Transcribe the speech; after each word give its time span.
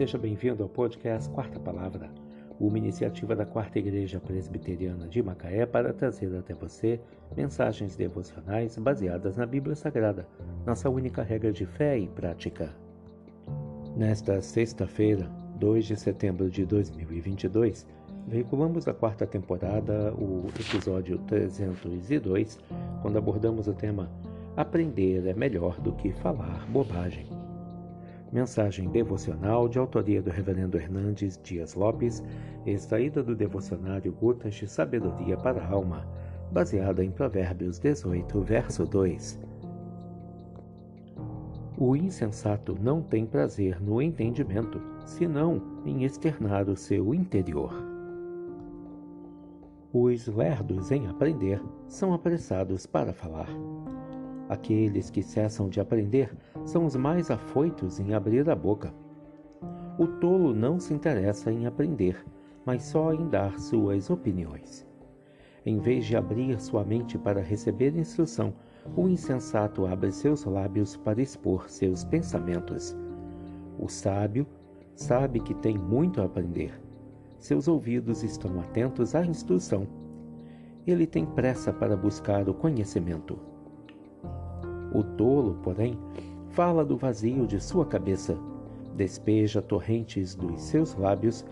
Seja 0.00 0.16
bem-vindo 0.16 0.62
ao 0.62 0.68
podcast 0.70 1.28
Quarta 1.28 1.60
Palavra, 1.60 2.10
uma 2.58 2.78
iniciativa 2.78 3.36
da 3.36 3.44
Quarta 3.44 3.78
Igreja 3.78 4.18
Presbiteriana 4.18 5.06
de 5.06 5.22
Macaé 5.22 5.66
para 5.66 5.92
trazer 5.92 6.34
até 6.38 6.54
você 6.54 6.98
mensagens 7.36 7.96
devocionais 7.96 8.78
baseadas 8.78 9.36
na 9.36 9.44
Bíblia 9.44 9.76
Sagrada, 9.76 10.26
nossa 10.64 10.88
única 10.88 11.22
regra 11.22 11.52
de 11.52 11.66
fé 11.66 11.98
e 11.98 12.08
prática. 12.08 12.74
Nesta 13.94 14.40
sexta-feira, 14.40 15.30
2 15.56 15.84
de 15.84 15.96
setembro 15.98 16.48
de 16.48 16.64
2022, 16.64 17.86
veiculamos 18.26 18.88
a 18.88 18.94
quarta 18.94 19.26
temporada, 19.26 20.14
o 20.14 20.46
episódio 20.58 21.18
302, 21.26 22.58
quando 23.02 23.18
abordamos 23.18 23.68
o 23.68 23.74
tema 23.74 24.10
Aprender 24.56 25.26
é 25.26 25.34
melhor 25.34 25.78
do 25.78 25.92
que 25.92 26.10
falar 26.10 26.66
bobagem. 26.70 27.39
Mensagem 28.32 28.88
devocional 28.88 29.68
de 29.68 29.76
autoria 29.76 30.22
do 30.22 30.30
Reverendo 30.30 30.76
Hernandes 30.76 31.38
Dias 31.42 31.74
Lopes, 31.74 32.22
extraída 32.64 33.24
do 33.24 33.34
devocionário 33.34 34.12
Gotas 34.12 34.54
de 34.54 34.68
Sabedoria 34.68 35.36
para 35.36 35.60
a 35.60 35.68
Alma, 35.68 36.06
baseada 36.52 37.04
em 37.04 37.10
Provérbios 37.10 37.80
18, 37.80 38.40
verso 38.42 38.86
2. 38.86 39.40
O 41.76 41.96
insensato 41.96 42.76
não 42.80 43.02
tem 43.02 43.26
prazer 43.26 43.82
no 43.82 44.00
entendimento, 44.00 44.80
senão 45.04 45.80
em 45.84 46.04
externar 46.04 46.68
o 46.68 46.76
seu 46.76 47.12
interior. 47.12 47.72
Os 49.92 50.28
lerdos 50.28 50.92
em 50.92 51.08
aprender 51.08 51.60
são 51.88 52.14
apressados 52.14 52.86
para 52.86 53.12
falar. 53.12 53.48
Aqueles 54.50 55.10
que 55.10 55.22
cessam 55.22 55.68
de 55.68 55.78
aprender 55.78 56.36
são 56.64 56.84
os 56.84 56.96
mais 56.96 57.30
afoitos 57.30 58.00
em 58.00 58.14
abrir 58.14 58.50
a 58.50 58.56
boca. 58.56 58.92
O 59.96 60.08
tolo 60.08 60.52
não 60.52 60.80
se 60.80 60.92
interessa 60.92 61.52
em 61.52 61.66
aprender, 61.66 62.26
mas 62.66 62.82
só 62.82 63.14
em 63.14 63.28
dar 63.28 63.60
suas 63.60 64.10
opiniões. 64.10 64.84
Em 65.64 65.78
vez 65.78 66.04
de 66.04 66.16
abrir 66.16 66.60
sua 66.60 66.82
mente 66.82 67.16
para 67.16 67.40
receber 67.40 67.96
instrução, 67.96 68.52
o 68.96 69.08
insensato 69.08 69.86
abre 69.86 70.10
seus 70.10 70.44
lábios 70.44 70.96
para 70.96 71.22
expor 71.22 71.70
seus 71.70 72.02
pensamentos. 72.02 72.96
O 73.78 73.86
sábio 73.86 74.44
sabe 74.96 75.38
que 75.38 75.54
tem 75.54 75.78
muito 75.78 76.20
a 76.20 76.24
aprender. 76.24 76.72
Seus 77.38 77.68
ouvidos 77.68 78.24
estão 78.24 78.58
atentos 78.58 79.14
à 79.14 79.24
instrução. 79.24 79.86
Ele 80.84 81.06
tem 81.06 81.24
pressa 81.24 81.72
para 81.72 81.96
buscar 81.96 82.48
o 82.48 82.54
conhecimento. 82.54 83.49
O 84.92 85.02
tolo, 85.02 85.58
porém, 85.62 85.98
fala 86.50 86.84
do 86.84 86.96
vazio 86.96 87.46
de 87.46 87.60
sua 87.60 87.86
cabeça, 87.86 88.36
despeja 88.96 89.62
torrentes 89.62 90.34
dos 90.34 90.60
seus 90.62 90.94
lábios, 90.94 91.44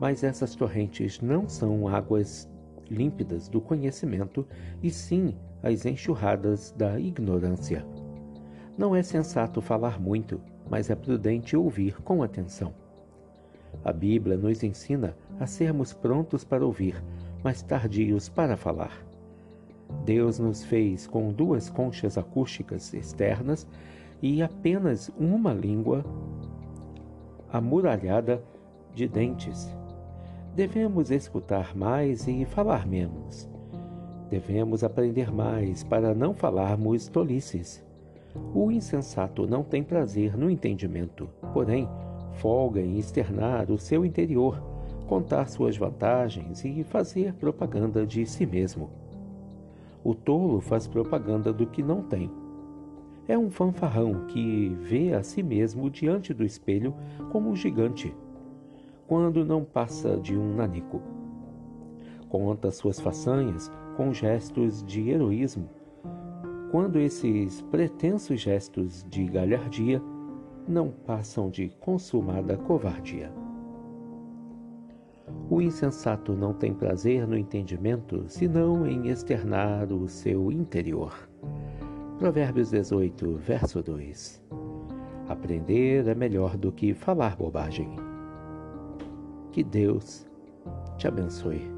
mas 0.00 0.22
essas 0.22 0.54
torrentes 0.54 1.20
não 1.20 1.48
são 1.48 1.88
águas 1.88 2.48
límpidas 2.90 3.48
do 3.48 3.60
conhecimento, 3.60 4.46
e 4.82 4.90
sim 4.90 5.34
as 5.62 5.84
enxurradas 5.84 6.72
da 6.76 6.98
ignorância. 7.00 7.84
Não 8.78 8.94
é 8.94 9.02
sensato 9.02 9.60
falar 9.60 10.00
muito, 10.00 10.40
mas 10.70 10.90
é 10.90 10.94
prudente 10.94 11.56
ouvir 11.56 12.00
com 12.02 12.22
atenção. 12.22 12.72
A 13.84 13.92
Bíblia 13.92 14.36
nos 14.36 14.62
ensina 14.62 15.16
a 15.40 15.46
sermos 15.46 15.92
prontos 15.92 16.44
para 16.44 16.64
ouvir, 16.64 17.02
mas 17.42 17.62
tardios 17.62 18.28
para 18.28 18.56
falar. 18.56 18.92
Deus 20.06 20.38
nos 20.38 20.62
fez 20.62 21.04
com 21.04 21.32
duas 21.32 21.68
conchas 21.68 22.16
acústicas 22.16 22.94
externas 22.94 23.66
e 24.22 24.40
apenas 24.40 25.10
uma 25.18 25.52
língua 25.52 26.04
amuralhada 27.52 28.40
de 28.94 29.08
dentes. 29.08 29.68
Devemos 30.54 31.10
escutar 31.10 31.76
mais 31.76 32.28
e 32.28 32.44
falar 32.44 32.86
menos. 32.86 33.50
Devemos 34.30 34.84
aprender 34.84 35.32
mais 35.32 35.82
para 35.82 36.14
não 36.14 36.32
falarmos 36.32 37.08
tolices. 37.08 37.84
O 38.54 38.70
insensato 38.70 39.44
não 39.44 39.64
tem 39.64 39.82
prazer 39.82 40.36
no 40.36 40.48
entendimento, 40.48 41.28
porém, 41.52 41.88
folga 42.34 42.80
em 42.80 42.96
externar 42.96 43.72
o 43.72 43.78
seu 43.78 44.04
interior, 44.04 44.62
contar 45.08 45.48
suas 45.48 45.76
vantagens 45.76 46.64
e 46.64 46.84
fazer 46.84 47.34
propaganda 47.34 48.06
de 48.06 48.24
si 48.24 48.46
mesmo. 48.46 49.05
O 50.06 50.14
tolo 50.14 50.60
faz 50.60 50.86
propaganda 50.86 51.52
do 51.52 51.66
que 51.66 51.82
não 51.82 52.00
tem. 52.00 52.30
É 53.26 53.36
um 53.36 53.50
fanfarrão 53.50 54.24
que 54.28 54.68
vê 54.68 55.12
a 55.12 55.20
si 55.20 55.42
mesmo 55.42 55.90
diante 55.90 56.32
do 56.32 56.44
espelho 56.44 56.94
como 57.32 57.50
um 57.50 57.56
gigante, 57.56 58.14
quando 59.08 59.44
não 59.44 59.64
passa 59.64 60.16
de 60.16 60.38
um 60.38 60.54
nanico. 60.54 61.02
Conta 62.28 62.70
suas 62.70 63.00
façanhas 63.00 63.68
com 63.96 64.12
gestos 64.12 64.80
de 64.84 65.10
heroísmo, 65.10 65.68
quando 66.70 67.00
esses 67.00 67.60
pretensos 67.62 68.40
gestos 68.40 69.04
de 69.10 69.24
galhardia 69.24 70.00
não 70.68 70.92
passam 70.92 71.50
de 71.50 71.68
consumada 71.80 72.56
covardia. 72.56 73.45
O 75.48 75.60
insensato 75.60 76.32
não 76.32 76.52
tem 76.52 76.74
prazer 76.74 77.26
no 77.26 77.36
entendimento, 77.36 78.24
senão 78.28 78.86
em 78.86 79.08
externar 79.08 79.92
o 79.92 80.08
seu 80.08 80.50
interior. 80.50 81.28
Provérbios 82.18 82.70
18, 82.70 83.36
verso 83.36 83.82
2. 83.82 84.42
Aprender 85.28 86.06
é 86.06 86.14
melhor 86.14 86.56
do 86.56 86.72
que 86.72 86.94
falar 86.94 87.36
bobagem. 87.36 87.96
Que 89.52 89.62
Deus 89.62 90.26
te 90.96 91.06
abençoe. 91.06 91.70